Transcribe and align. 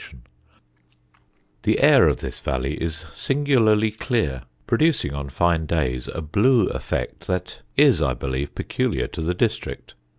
[Sidenote: 0.01 0.21
THE 0.31 0.31
OUSE 0.33 0.81
VALLEY] 1.13 1.59
The 1.75 1.83
air 1.93 2.07
of 2.07 2.17
this 2.21 2.39
valley 2.39 2.73
is 2.81 3.05
singularly 3.13 3.91
clear, 3.91 4.41
producing 4.65 5.13
on 5.13 5.29
fine 5.29 5.67
days 5.67 6.07
a 6.11 6.23
blue 6.23 6.65
effect 6.69 7.27
that 7.27 7.61
is, 7.77 8.01
I 8.01 8.15
believe, 8.15 8.55
peculiar 8.55 9.05
to 9.09 9.21
the 9.21 9.35
district. 9.35 9.93